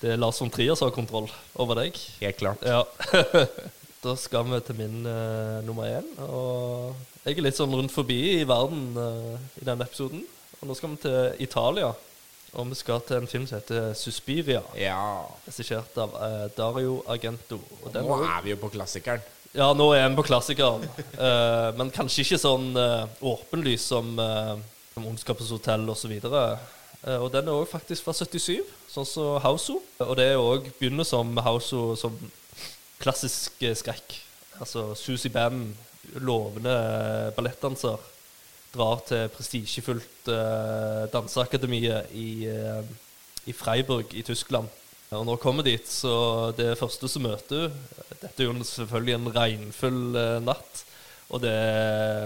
[0.00, 1.30] Det er Lars von Trier som har kontroll
[1.62, 1.96] over deg.
[2.20, 2.60] Helt klart.
[2.66, 2.82] Ja.
[4.04, 6.08] da skal vi til min uh, nummer én.
[6.28, 10.24] Og jeg er litt sånn rundt forbi i verden uh, i denne episoden.
[10.60, 11.92] Og nå skal vi til Italia.
[12.54, 14.60] Og vi skal til en film som heter Suspiria.
[14.78, 14.98] Ja.
[15.46, 17.58] Regissert av eh, Dario Argento.
[17.82, 19.24] Og den Nå er vi jo på klassikeren.
[19.54, 20.86] ja, nå er vi på klassikeren.
[21.24, 24.58] Eh, men kanskje ikke sånn uh, åpenlys som, uh,
[24.92, 26.12] som Ondskapens hotell osv.
[26.26, 26.56] Uh,
[27.20, 29.78] og den er òg faktisk fra 77, sånn som Hauso.
[30.02, 32.18] Og det er òg begynner som Hauso som
[33.04, 34.16] klassisk eh, skrekk.
[34.62, 35.74] Altså Susie Band,
[36.20, 38.10] lovende ballettdanser.
[38.74, 42.82] drar til prestisjefullt uh, danseakademiet i, uh,
[43.46, 44.66] i Freiburg i Tyskland.
[45.14, 49.14] Og når hun kommer dit, så det første som møter hun Dette er jo selvfølgelig
[49.14, 50.82] en regnfull uh, natt.
[51.30, 51.54] Og det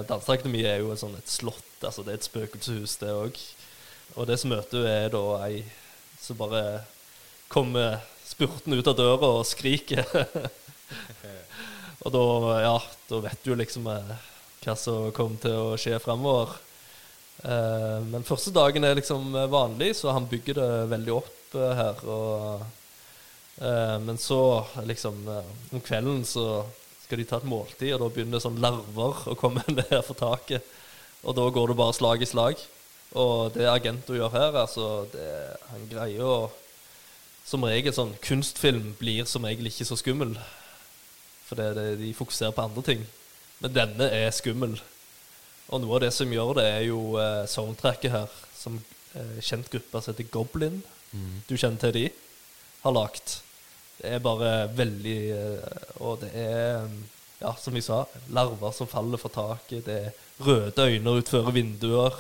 [0.09, 1.69] danseakademiet er jo et, sånt, et slott.
[1.83, 3.43] altså Det er et spøkelseshus, det òg.
[4.17, 5.61] Og det som møter hun er da ei
[6.19, 6.62] som bare
[7.53, 10.05] kommer spurtende ut av døra og skriker.
[12.05, 12.24] og da,
[12.62, 12.74] ja,
[13.11, 14.16] da vet du liksom eh,
[14.64, 16.57] hva som kommer til å skje fremover.
[17.44, 22.03] Eh, men første dagen er liksom vanlig, så han bygger det veldig opp eh, her.
[22.09, 22.66] Og,
[23.59, 24.42] men så,
[24.87, 25.24] liksom,
[25.74, 26.62] om kvelden så
[27.03, 30.66] skal de ta et måltid, og da begynner sånn larver å komme ned for taket.
[31.27, 32.61] Og da går det bare slag i slag.
[33.18, 35.29] Og det Agento gjør her, altså det,
[35.70, 36.51] Han greier å
[37.48, 40.35] Som regel sånn kunstfilm blir som regel ikke så skummel.
[41.48, 43.02] For det, det, de fokuserer på andre ting.
[43.62, 44.76] Men denne er skummel.
[45.68, 48.78] Og noe av det som gjør det, er jo eh, soundtracket her, som
[49.16, 50.80] eh, kjent gruppe som heter Goblin.
[51.48, 52.06] Du kjenner til de?
[52.84, 53.38] Har lagt.
[53.98, 56.84] Det er bare veldig eh, Og det er,
[57.40, 59.87] ja, som vi sa, larver som faller fra taket.
[59.88, 62.16] Det er røde øyne utfører vinduer.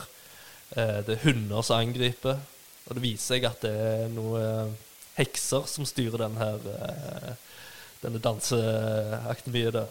[0.74, 2.40] Eh, det er hunder som angriper.
[2.88, 4.76] Og det viser seg at det er noen
[5.18, 7.32] hekser som styrer den her, eh,
[8.02, 9.82] denne danseakten der.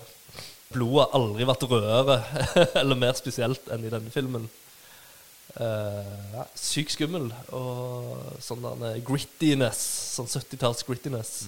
[0.74, 2.18] Blodet har aldri vært rødere
[2.82, 4.48] eller mer spesielt enn i denne filmen.
[5.58, 9.80] Uh, Sykt skummel og sånn der grittiness.
[10.18, 11.48] Sånn 70-talls grittiness.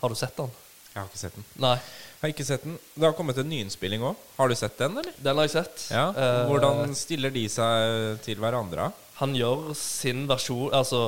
[0.00, 0.50] Har du sett den?
[0.94, 1.46] Jeg har ikke sett den.
[1.58, 1.74] Nei.
[1.76, 2.74] Jeg har ikke sett den.
[2.94, 4.18] Det har kommet en nyinnspilling òg.
[4.38, 5.14] Har du sett den, eller?
[5.18, 5.86] Den har jeg sett.
[5.90, 6.04] Ja.
[6.14, 8.92] Eh, Hvordan stiller de seg til hverandre?
[9.18, 11.00] Han gjør sin versjon Altså,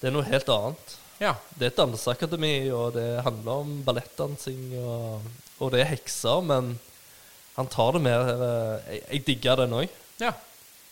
[0.00, 0.96] det er noe helt annet.
[1.20, 1.34] Ja.
[1.58, 5.22] Det er et danseakademi, og det handler om ballettdansing, og,
[5.58, 6.74] og det er hekser, men
[7.56, 9.88] han tar det mer eh, Jeg, jeg digger den òg.
[10.22, 10.32] ja.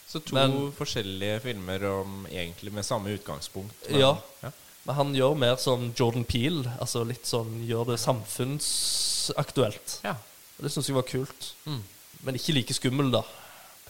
[0.06, 3.88] Så to Men- forskjellige filmer om, egentlig med samme utgangspunkt.
[3.90, 4.12] Ja.
[4.42, 4.50] ja.
[4.86, 6.60] Men han gjør mer som Jordan Peel.
[6.78, 9.96] Altså litt sånn gjør det samfunnsaktuelt.
[10.06, 10.14] Ja.
[10.56, 11.48] Og det syns jeg var kult.
[11.66, 11.82] Mm.
[12.22, 13.24] Men ikke like skummel, da.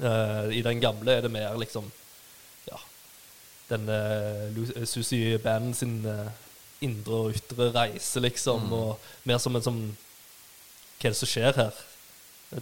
[0.00, 1.84] Uh, I den gamle er det mer liksom.
[3.70, 3.88] Den
[4.54, 6.28] Susi Susie Band sin eh,
[6.86, 8.68] indre og ytre reise, liksom.
[8.72, 9.84] Og mer som en sånn
[10.96, 11.80] Hva er det som skjer her?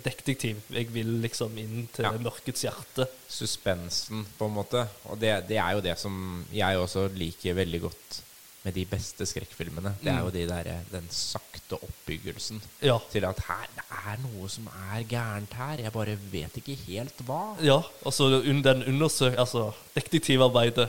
[0.04, 0.62] Detektiv.
[0.72, 2.12] Jeg vil liksom inn til Ja.
[2.18, 3.04] mørkets hjerte.
[3.28, 4.86] Suspensen, på en måte.
[5.12, 8.22] Og det, det er jo det som jeg også liker veldig godt
[8.64, 9.92] med de beste skrekkfilmene.
[10.00, 12.96] Det er jo de der, den sakte oppbyggelsen Ja.
[13.12, 15.82] til at her, det er noe som er gærent her.
[15.84, 17.42] Jeg bare vet ikke helt hva.
[17.60, 19.36] Ja, altså den undersøk...
[19.38, 20.88] Altså, detektivarbeidet.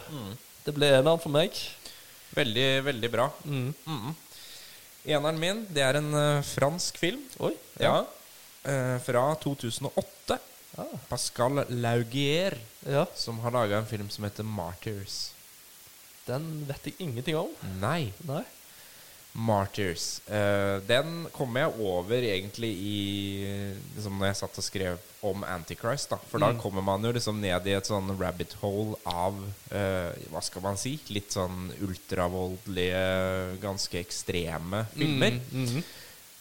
[0.66, 1.52] Det ble eneren for meg.
[2.36, 3.28] Veldig, veldig bra.
[3.44, 3.74] Mm.
[3.86, 4.16] Mm.
[5.06, 7.22] Eneren min, det er en uh, fransk film.
[7.44, 7.52] Oi.
[7.80, 8.00] Ja.
[8.66, 10.40] eh, fra 2008.
[10.78, 10.96] Ah.
[11.08, 12.58] Pascal Laugier,
[12.88, 15.32] Ja, som har laga en film som heter Martyrs.
[16.28, 17.50] Den vet jeg ingenting om.
[17.82, 18.12] Nei.
[18.28, 18.44] Nei.
[19.36, 20.22] Martyrs.
[20.32, 23.00] Uh, den kom jeg over egentlig i
[23.98, 26.08] liksom Når jeg satt og skrev om Antichrist.
[26.14, 26.62] da For da Mm.
[26.62, 29.36] kommer man jo liksom ned i et sånn rabbit hole av
[29.74, 30.94] uh, Hva skal man si?
[31.12, 35.40] Litt sånn ultravoldelige, ganske ekstreme filmer.
[35.52, 35.84] Mm, mm,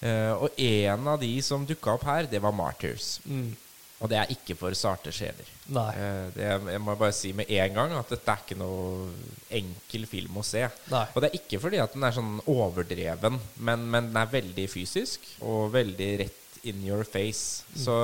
[0.05, 3.20] Eh, og en av de som dukka opp her, det var Martyrs.
[3.25, 3.57] mm.
[4.04, 5.48] Og det er ikke for sarte sjeler.
[5.72, 9.08] Eh, det, jeg må bare si med en gang at dette er ikke noe
[9.56, 10.60] enkel film å se.
[10.92, 11.04] Nei.
[11.14, 14.66] Og det er ikke fordi at den er sånn overdreven, men, men den er veldig
[14.68, 17.64] fysisk og veldig rett in your face.
[17.72, 17.80] Mm.
[17.86, 17.98] Så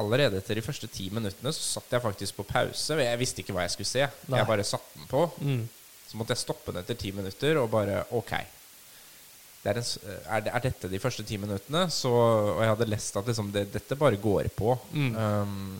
[0.00, 3.00] allerede etter de første ti minuttene så satt jeg faktisk på pause.
[3.00, 4.08] Jeg visste ikke hva jeg skulle se.
[4.28, 4.40] Nei.
[4.40, 5.24] Jeg bare satte den på.
[5.40, 5.62] Mm.
[6.08, 8.36] Så måtte jeg stoppe den etter ti minutter og bare Ok.
[9.62, 11.84] Det er, en, er, det- er dette de første ti minuttene?
[11.94, 14.74] Så, og jeg hadde lest at liksom det, dette bare går på.
[14.92, 15.12] Mm.
[15.14, 15.76] Um,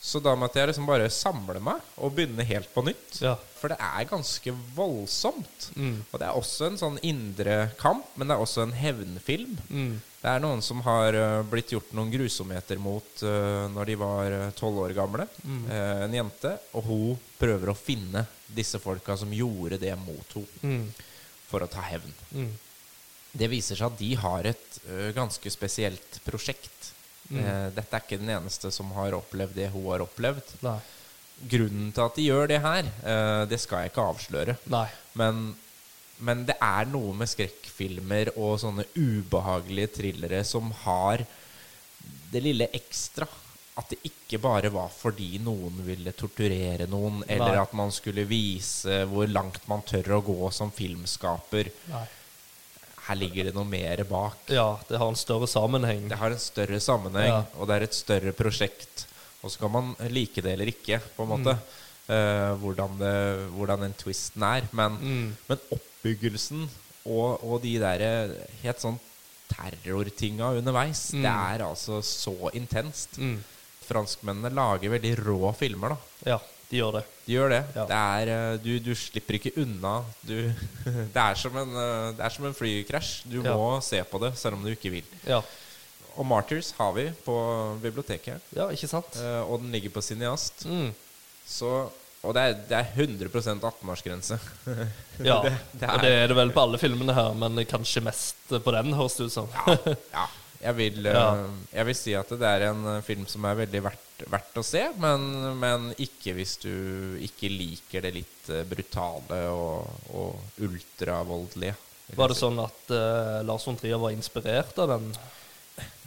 [0.00, 3.18] så da måtte jeg liksom bare samle meg og begynne helt på nytt.
[3.20, 3.34] Ja.
[3.60, 5.66] For det er ganske voldsomt.
[5.76, 5.98] Mm.
[6.08, 9.58] Og det er også en sånn indre kamp, men det er også en hevnfilm.
[9.68, 9.98] Mm.
[10.20, 14.38] Det er noen som har uh, blitt gjort noen grusomheter mot uh, når de var
[14.56, 15.28] tolv år gamle.
[15.44, 15.62] Mm.
[16.08, 16.54] En jente.
[16.76, 20.82] Og hun prøver å finne disse folka som gjorde det mot henne, Mm.
[21.50, 22.14] For å ta hevn.
[22.30, 22.52] Mm.
[23.30, 26.92] Det viser seg at de har et uh, ganske spesielt prosjekt.
[27.30, 27.42] Mm.
[27.42, 30.56] Uh, dette er ikke den eneste som har opplevd det hun har opplevd.
[30.66, 30.78] Nei.
[31.50, 34.56] Grunnen til at de gjør det her, uh, det skal jeg ikke avsløre.
[35.18, 35.52] Men,
[36.20, 41.24] men det er noe med skrekkfilmer og sånne ubehagelige thrillere som har
[42.30, 43.26] det lille ekstra.
[43.80, 47.62] At det ikke bare var fordi noen ville torturere noen, eller Nei.
[47.62, 51.70] at man skulle vise hvor langt man tør å gå som filmskaper.
[51.90, 52.06] Nei.
[53.08, 54.42] Her ligger det noe mer bak.
[54.52, 56.04] Ja, det har en større sammenheng.
[56.12, 57.44] Det har en større sammenheng, Ja.
[57.56, 59.06] og det er et større prosjekt.
[59.42, 61.56] Og så kan man like det eller ikke, på en måte.
[62.10, 63.14] eh, hvordan, det,
[63.56, 64.62] hvordan den twisten er.
[64.72, 65.36] Men, Mm.
[65.48, 66.68] men oppbyggelsen
[67.06, 68.02] og, og de der
[68.62, 68.98] helt sånn
[69.48, 71.22] terrortinga underveis, Mm.
[71.22, 73.16] det er altså så intenst.
[73.18, 73.38] Mm.
[73.90, 76.32] Franskmennene lager veldig rå filmer, da.
[76.34, 76.38] Ja,
[76.70, 77.04] de gjør det.
[77.26, 77.62] De gjør det.
[77.76, 77.84] Ja.
[77.90, 79.94] det er, eh, du, du slipper ikke unna.
[80.22, 80.36] Du,
[81.14, 83.24] det, er som en, eh, det er som en flykrasj.
[83.30, 83.56] Du Ja.
[83.58, 85.08] må se på det selv om du ikke vil.
[85.26, 85.40] Ja,
[86.18, 87.34] Og Martyrs har vi på
[87.82, 88.40] biblioteket.
[88.56, 89.16] ja ikke sant?
[89.22, 90.64] eh, Og den ligger på Cineast.
[90.66, 90.90] Mm.
[91.46, 91.70] Så,
[92.22, 93.30] og det er, det er 100
[93.70, 94.38] 18-årsgrense.
[95.24, 98.00] Ja, Det- det er- og det er det vel på alle filmene her, men kanskje
[98.02, 99.48] mest på den, høres det ut som.
[99.66, 99.76] ja,
[100.12, 100.26] Ja.
[100.60, 101.46] Jeg vil, eh, Ja.
[101.72, 104.64] jeg vil si at det er en eh, film som er veldig verdt, verdt å
[104.66, 105.22] se, men,
[105.58, 106.72] men ikke hvis du
[107.24, 111.76] ikke liker det litt eh, brutale og, og ultravoldelige.
[112.16, 112.42] Var det si.
[112.42, 115.12] sånn at uh, Lars von Trier var inspirert av den?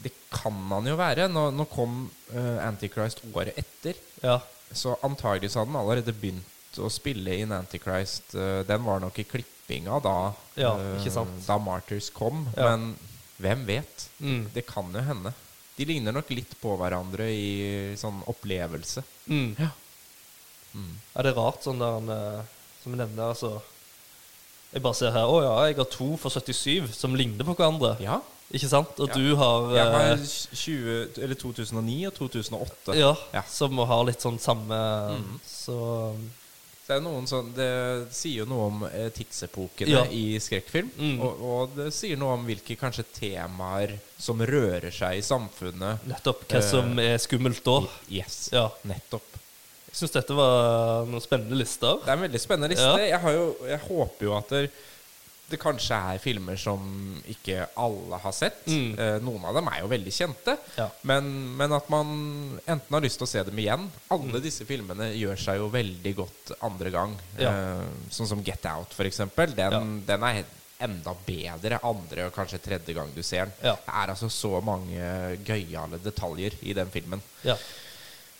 [0.03, 1.29] Det kan han jo være.
[1.31, 4.35] Nå, nå kom uh, Antichrist året etter, Ja.
[4.75, 8.35] så antagelig så hadde han allerede begynt å spille inn Antichrist.
[8.35, 11.07] Uh, den var nok i klippinga da, Ja, eh,
[11.47, 12.93] da Martyrs kom, men
[13.43, 14.07] hvem vet?
[14.23, 14.45] Mm.
[14.55, 15.33] Det kan jo hende.
[15.77, 19.03] De ligner nok litt på hverandre i sånn opplevelse.
[19.27, 19.55] Mm.
[19.59, 19.69] Ja.
[20.73, 20.91] Mm.
[21.13, 22.45] Ja, det er rart sånn der med,
[22.81, 23.61] Som jeg nevner, altså
[24.73, 27.91] Jeg bare ser her Å ja, jeg har to for 77 som ligner på hverandre.
[28.01, 28.17] Ja.
[28.53, 28.97] Ikke sant?
[28.99, 29.13] Og Ja.
[29.13, 30.25] du har, Jeg har eh,
[30.57, 32.95] 20, eller 2009 og 2008.
[32.97, 33.43] ja, Ja.
[33.47, 34.73] som har litt sånn samme
[35.21, 35.39] Mm.
[35.45, 35.77] Så
[36.83, 37.67] Det, er noen sånn, det
[38.11, 40.01] sier jo noe om eh, tidsepokene Ja.
[40.11, 40.89] i skrekkfilm.
[40.99, 41.21] Mm.
[41.23, 46.03] Og, og det sier noe om hvilke kanskje temaer som rører seg i samfunnet.
[46.11, 47.77] nettopp hva Eh, som er skummelt da.
[48.11, 48.65] Yes, Ja.
[48.83, 49.29] nettopp.
[49.93, 51.99] Jeg syns dette var noen spennende lister.
[52.03, 52.89] Det er en veldig spennende liste.
[52.97, 53.07] Ja.
[53.13, 54.63] Jeg, har jo, jeg håper jo at det,
[55.51, 56.81] det kanskje er filmer som
[57.29, 58.63] ikke alle har sett.
[58.65, 58.93] Mm.
[58.97, 60.55] Eh, noen av dem er jo veldig kjente.
[60.79, 60.87] Ja.
[61.09, 61.27] Men,
[61.59, 62.09] men at man
[62.63, 66.13] enten har lyst til å se dem igjen Alle disse filmene gjør seg jo veldig
[66.17, 67.13] godt andre gang.
[67.35, 67.43] Mm.
[67.43, 67.53] Ja.
[67.53, 69.53] Eh, sånn som Get Out, for eksempel.
[69.53, 69.83] Den, Ja.
[70.15, 70.43] den er
[70.83, 73.53] enda bedre andre og kanskje tredje gang du ser den.
[73.61, 77.21] Det er altså så mange gøyale detaljer i den filmen.
[77.45, 77.55] Ja.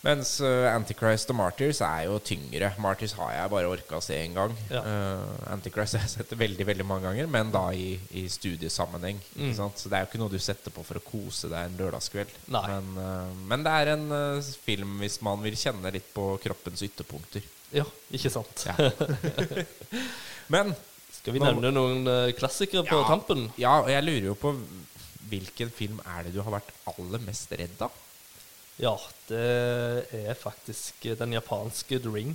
[0.03, 2.73] Mens eh, Antichrist og Martyrs er jo tyngre.
[2.83, 4.55] Martyrs har jeg bare orka å se en gang.
[4.67, 4.81] Ja.
[4.83, 9.21] Uh, Antichrist har jeg sett veldig veldig mange ganger, men da i, i studiesammenheng.
[9.39, 9.53] Mm.
[9.55, 12.35] Så det er jo ikke noe du setter på for å kose deg en lørdagskveld.
[12.51, 16.83] Men, uh, men det er en uh, film hvis man vil kjenne litt på kroppens
[16.83, 17.47] ytterpunkter.
[17.71, 18.67] ja, ikke sant.
[18.67, 18.75] Ja.
[20.53, 20.75] men
[21.15, 22.03] Skal vi nevne noen
[22.35, 23.07] klassikere på Ja.
[23.07, 23.47] tampen?
[23.55, 24.57] ja, og jeg lurer jo på
[25.31, 28.02] hvilken film er det du har vært aller mest redd av?
[28.83, 28.95] Ja,
[29.29, 29.43] det
[30.27, 32.33] er faktisk eh, den japanske The Ring.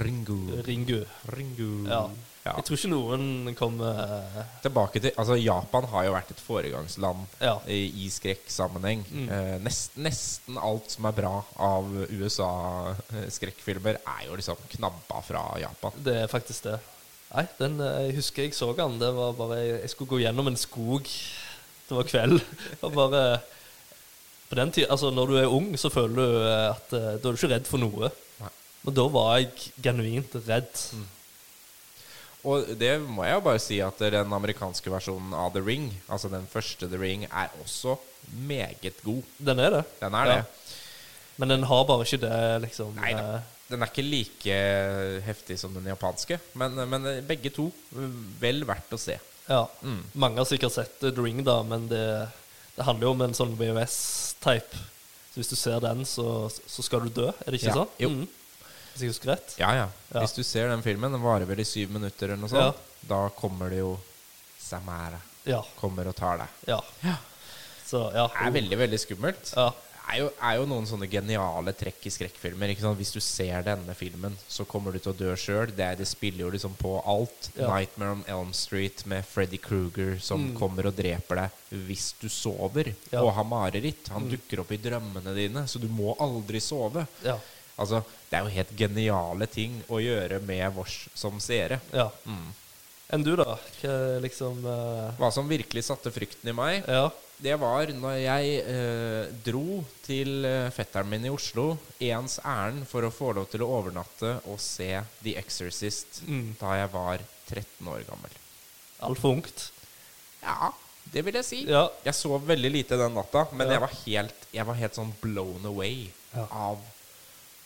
[0.00, 0.36] Ringu.
[0.66, 1.00] Ringu.
[1.34, 1.70] Ringu.
[1.90, 2.04] Ja.
[2.40, 2.54] Ja.
[2.56, 7.34] Jeg tror ikke noen kommer eh, Tilbake til Altså, Japan har jo vært et foregangsland
[7.44, 7.58] Ja.
[7.68, 9.02] i, i skrekksammenheng.
[9.10, 9.26] Mm.
[9.28, 15.92] Eh, nest, nesten alt som er bra av USA-skrekkfilmer, er jo liksom knabba fra Japan.
[16.06, 16.78] Det er faktisk det.
[17.30, 18.96] Nei, den, eh, jeg husker jeg så den.
[19.02, 21.04] Det var bare Jeg skulle gå gjennom en skog.
[21.90, 22.40] Det var kveld.
[22.84, 23.24] Og bare
[24.50, 27.30] På den tida Altså, når du er ung, så føler du eh, at uh, Da
[27.30, 28.10] er du ikke redd for noe.
[28.40, 28.52] Nei.
[28.84, 30.84] Men da var jeg genuint redd.
[30.96, 31.08] Mm.
[32.50, 36.30] Og det må jeg jo bare si at den amerikanske versjonen av The Ring, altså
[36.32, 37.98] den første The Ring, er også
[38.48, 39.20] meget god.
[39.36, 39.82] Den er det.
[40.00, 40.36] Den er Ja.
[40.40, 40.76] det.
[41.36, 42.94] Men den har bare ikke det, liksom.
[42.96, 44.56] Nei eh, Den er ikke like
[45.24, 47.68] heftig som den japanske, men, men begge to
[48.40, 49.14] vel verdt å se.
[49.46, 49.66] Ja.
[49.84, 50.00] Mm.
[50.14, 52.02] Mange har sikkert sett The Ring, da, men det,
[52.76, 54.76] det handler jo om en sånn VHS-type.
[55.30, 57.28] Så hvis du ser den, så, så skal du dø.
[57.28, 57.74] Er det ikke Ja.
[57.82, 57.90] sånn?
[58.02, 58.08] Jo.
[58.10, 58.28] Mm.
[58.92, 59.54] Hvis jeg husker rett.
[59.60, 59.88] Ja, ja.
[60.12, 60.20] Ja.
[60.24, 63.28] Hvis du ser den filmen, den varer vel i syv minutter eller noe sånt, da
[63.38, 63.92] kommer det jo
[64.60, 65.62] Samara Ja.
[65.80, 66.48] kommer og tar deg.
[66.68, 66.80] ja.
[67.02, 67.16] Ja.
[67.86, 68.26] Så ja.
[68.28, 69.52] Det er veldig, veldig skummelt.
[69.56, 69.70] Ja.
[70.10, 72.72] Er jo, er jo noen sånne geniale trekk i skrekkfilmer.
[72.98, 75.70] Hvis du ser denne filmen, så kommer du til å dø sjøl.
[75.76, 77.50] Det, det spiller jo liksom på alt.
[77.54, 77.68] Ja.
[77.68, 80.58] 'Nightmare on Elm Street' med Freddy Kruger som Mm.
[80.58, 81.50] kommer og dreper deg
[81.86, 83.22] hvis du sover Ja.
[83.22, 84.08] og har mareritt.
[84.08, 84.30] Han Mm.
[84.32, 87.06] dukker opp i drømmene dine, så du må aldri sove.
[87.24, 87.38] Ja.
[87.78, 91.80] Altså, Det er jo helt geniale ting å gjøre med vårs som seere.
[91.92, 92.10] ja.
[92.26, 92.52] Mm.
[93.12, 93.58] Enn du, da?
[93.82, 95.10] Hva liksom uh...
[95.18, 97.10] Hva som virkelig satte frykten i meg, Ja.
[97.42, 101.72] Det var når jeg eh, dro til eh, fetteren min i Oslo
[102.04, 104.90] ens ærend for å få lov til å overnatte og se
[105.24, 106.54] The Exorcist Mm.
[106.60, 108.34] da jeg var 13 år gammel.
[109.00, 109.70] Altfor ungt.
[110.42, 110.70] Ja,
[111.12, 111.62] det vil jeg si.
[111.68, 111.86] Ja.
[112.04, 113.72] Jeg sov veldig lite den natta, men Ja.
[113.78, 116.46] jeg, var helt, jeg var helt sånn blown away Ja.
[116.52, 116.78] av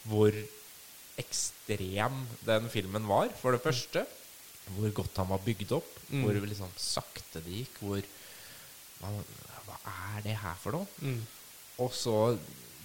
[0.08, 0.32] hvor
[1.18, 4.04] ekstrem den filmen var, for det første.
[4.76, 5.90] Hvor godt han var bygd opp.
[6.10, 6.22] Mm.
[6.24, 7.80] Hvor liksom sakte det gikk.
[7.82, 8.00] Hvor
[9.02, 9.10] hva
[9.86, 10.86] er det her for noe?
[11.02, 11.20] Mm.
[11.84, 12.38] Og så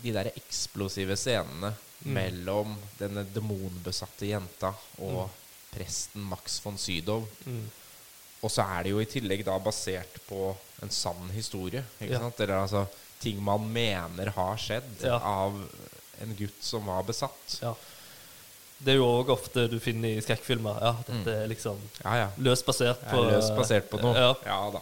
[0.04, 2.14] de der eksplosive scenene Mm.
[2.16, 4.70] mellom denne demonbesatte jenta
[5.04, 5.30] og
[5.74, 7.26] presten Max von Sydow.
[7.46, 7.66] Mm.
[8.42, 11.84] Og så er det jo i tillegg da basert på en sann historie.
[12.00, 12.20] Ikke Ja.
[12.20, 12.40] sant?
[12.40, 12.86] Eller altså
[13.20, 15.18] ting man mener har skjedd Ja.
[15.20, 15.60] av
[16.22, 17.60] en gutt som var besatt.
[17.62, 17.74] Ja.
[18.80, 20.80] Det er jo òg ofte du finner i skrekkfilmer.
[20.82, 22.30] Ja, dette er liksom Ja, ja.
[22.38, 24.16] løst basert på løst basert på noe.
[24.16, 24.34] Ja.
[24.46, 24.80] Ja da.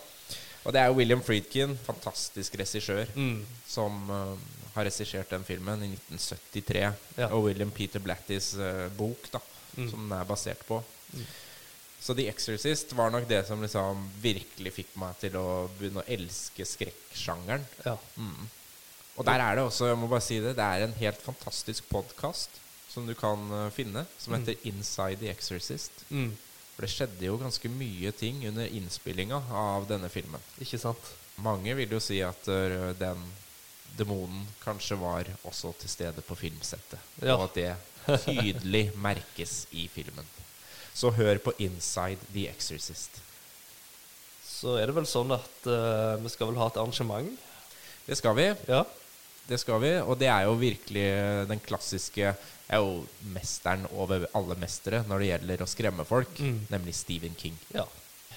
[0.67, 3.45] Og det er jo William Friedkin, fantastisk regissør, Mm.
[3.67, 4.37] som uh,
[4.75, 6.81] har regissert den filmen i 1973.
[7.17, 7.29] Ja.
[7.31, 9.39] Og William Peter Blattys uh, bok, da,
[9.77, 9.89] Mm.
[9.91, 10.81] som den er basert på.
[12.01, 16.07] Så The Exorcist var nok det som liksom virkelig fikk meg til å begynne å
[16.13, 17.63] elske skrekksjangeren.
[17.85, 17.95] Ja.
[18.17, 18.47] Mm.
[19.17, 21.87] Og der er det også, jeg må bare si det, det er en helt fantastisk
[21.89, 22.49] podkast
[22.89, 24.39] som du kan eh, finne, som Mm.
[24.45, 25.91] heter Inside The Exorcist.
[26.09, 26.31] Mm.
[26.77, 30.43] For det skjedde jo ganske mye ting under innspillinga av denne filmen.
[30.61, 31.09] Ikke sant?
[31.41, 33.23] Mange vil jo si at eh, den
[33.97, 37.01] demonen kanskje var også til stede på filmsettet.
[37.17, 37.33] Ja.
[37.39, 40.29] Og at det tydelig merkes i filmen.
[40.93, 43.17] Så hør på Inside The Exorcist.
[44.45, 47.33] Så er det vel sånn at uh, vi skal vel ha et arrangement.
[48.05, 48.47] Det skal vi.
[48.69, 48.85] Ja.
[49.47, 51.05] Det skal vi, og det er jo virkelig
[51.47, 52.33] den klassiske
[52.69, 56.67] er jo mesteren over alle mestere når det gjelder å skremme folk, Mm.
[56.69, 57.57] nemlig Stephen King.
[57.73, 57.83] ja.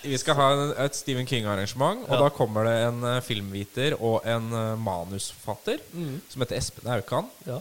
[0.03, 0.45] Vi skal ha
[0.87, 2.21] et Stephen King-arrangement, og Ja.
[2.23, 6.21] da kommer det en eh, filmviter og en eh, manusforfatter Mm.
[6.29, 7.29] som heter Espen Aukan.
[7.47, 7.61] ja.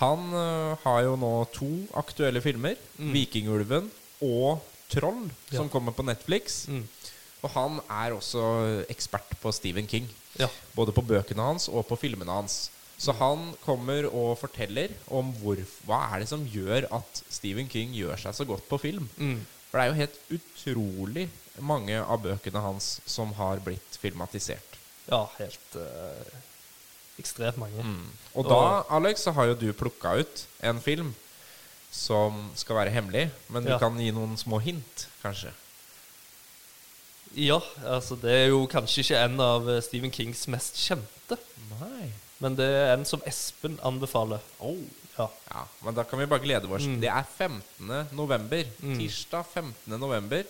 [0.00, 3.12] Han eh, har jo nå to aktuelle filmer, Mm.
[3.12, 3.90] 'Vikingulven'
[4.22, 6.66] og 'Troll', som kommer på Netflix.
[6.68, 6.88] Mm.
[7.42, 10.08] Og han er også ekspert på Stephen King.
[10.38, 10.48] ja.
[10.74, 12.70] Både på bøkene hans og på filmene hans.
[12.98, 17.92] Så han kommer og forteller om hvor, hva er det som gjør at Stephen King
[17.92, 19.08] gjør seg så godt på film.
[19.20, 19.42] Mm.
[19.68, 21.26] For det er jo helt utrolig
[21.60, 24.78] mange av bøkene hans som har blitt filmatisert.
[25.10, 26.32] ja helt øh,
[27.20, 27.84] ekstremt mange.
[28.34, 31.12] Og da, Alex, så har jo du plukka ut en film
[31.92, 33.78] som skal være hemmelig, men du Ja.
[33.78, 35.52] kan gi noen små hint, kanskje?
[37.36, 41.36] Ja, altså det er jo kanskje ikke en av eh, Stephen Kings mest kjente,
[41.80, 42.10] Nei.
[42.42, 44.40] Men det er en som Espen anbefaler.
[44.60, 44.78] Oh.
[45.16, 45.30] Ja.
[45.48, 46.84] Ja, men da kan vi bare glede oss.
[46.84, 46.98] Mm.
[47.00, 48.08] Det er 15.
[48.12, 48.66] november.
[48.82, 48.98] Mm.
[49.00, 49.96] Tirsdag 15.
[50.00, 50.44] november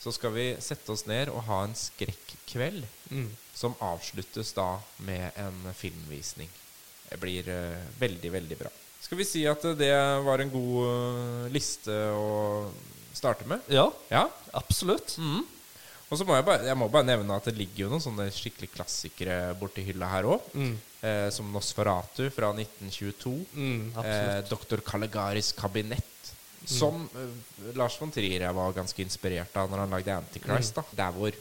[0.00, 3.28] så skal vi sette oss ned og ha en skrekkveld Mm.
[3.54, 6.48] som avsluttes da med en filmvisning.
[7.10, 8.70] Det blir uh, veldig, veldig bra.
[9.00, 9.92] Skal vi si at det
[10.26, 12.72] var en god eh, liste å
[13.14, 13.60] starte med?
[13.70, 14.24] Ja, Ja.
[14.58, 15.14] absolutt.
[15.22, 15.44] Mm.
[16.10, 18.28] Og så må jeg bare, jeg må bare nevne at det ligger jo noen sånne
[18.30, 20.44] skikkelig klassikere borti hylla her òg.
[20.54, 20.76] Mm.
[21.02, 23.32] Eh, som Nosferatu fra 1922.
[23.54, 24.52] Mm, Eh, absolutt.
[24.70, 24.80] Dr.
[24.86, 26.30] Caligaris kabinett.
[26.66, 30.74] Som eh, Lars von Trier var ganske inspirert av når han lagde Antichrist.
[30.78, 31.32] da Der hvor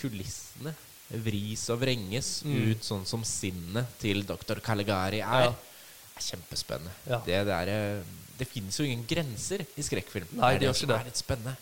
[0.00, 0.74] kulissene
[1.10, 2.70] vris og vrenges Mm.
[2.70, 4.60] ut sånn som sinnet til Dr.
[4.62, 5.48] Caligari er.
[5.48, 5.54] Ja.
[6.16, 6.92] er kjempespennende.
[7.08, 7.18] Ja.
[7.24, 8.02] Det, der, eh,
[8.38, 10.28] det finnes jo ingen grenser i skrekkfilm.
[10.36, 11.00] Nei, det det er det.
[11.00, 11.56] er litt spennende.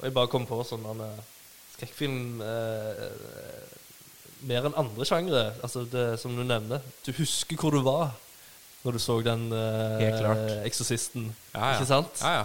[0.00, 1.20] Og jeg bare kom på sånn eh,
[1.84, 3.70] skrekkfilm eh, eh,
[4.44, 6.82] Mer enn andre sjangre, altså det som du nevner.
[7.06, 8.10] Du husker hvor du var
[8.84, 10.42] når du så den eh, Helt klart.
[10.68, 11.30] Eksorsisten.
[11.54, 11.76] Ja, ja.
[11.78, 12.20] Ikke sant?
[12.20, 12.44] Ja, ja.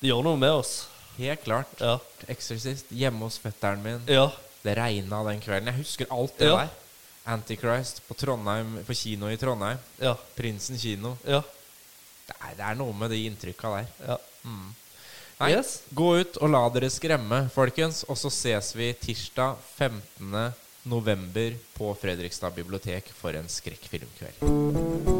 [0.00, 0.86] Det gjør noe med oss.
[1.18, 1.68] Helt klart.
[1.80, 1.98] Ja.
[2.32, 4.00] Exorcist hjemme hos fetteren min.
[4.08, 4.30] Ja.
[4.64, 5.68] Det regna den kvelden.
[5.72, 6.72] Jeg husker alt det der.
[7.26, 9.80] Antichrist på Trondheim, på kino i Trondheim.
[10.00, 10.14] Ja.
[10.36, 11.16] Prinsen kino.
[11.26, 11.42] ja.
[12.26, 13.92] Det er, det er noe med de inntrykka der.
[14.08, 14.16] ja.
[14.46, 14.72] Mm.
[15.38, 15.82] Nei, Yes.
[15.90, 18.04] gå ut og la dere skremme, folkens.
[18.08, 20.52] Og så ses vi tirsdag 15.
[20.86, 25.15] november på Fredrikstad bibliotek for en skrekkfilmkveld.